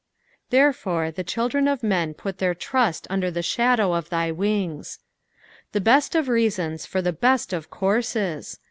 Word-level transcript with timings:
''Ther^are 0.51 1.13
the 1.13 1.23
ehiidrea 1.23 1.71
of 1.71 1.81
fnen 1.81 2.17
put 2.17 2.39
their 2.39 2.55
triut 2.55 3.05
under 3.11 3.29
the 3.29 3.41
thadow 3.43 3.93
of 3.95 4.09
thy 4.09 4.31
lEM^" 4.31 4.97
The 5.73 5.79
best 5.81 6.15
of 6.15 6.27
reasons 6.27 6.87
for 6.87 7.03
the 7.03 7.13
best 7.13 7.53
of 7.53 7.69
courses. 7.69 8.57